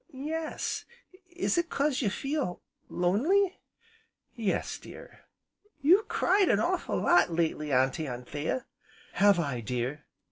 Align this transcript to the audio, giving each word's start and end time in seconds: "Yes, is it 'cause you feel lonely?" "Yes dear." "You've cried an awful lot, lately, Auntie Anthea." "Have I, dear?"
"Yes, 0.13 0.85
is 1.29 1.59
it 1.59 1.69
'cause 1.69 2.01
you 2.01 2.09
feel 2.09 2.63
lonely?" 2.89 3.59
"Yes 4.33 4.79
dear." 4.79 5.25
"You've 5.79 6.07
cried 6.07 6.49
an 6.49 6.59
awful 6.59 6.97
lot, 6.99 7.31
lately, 7.31 7.71
Auntie 7.71 8.07
Anthea." 8.07 8.65
"Have 9.13 9.37
I, 9.39 9.59
dear?" 9.61 10.05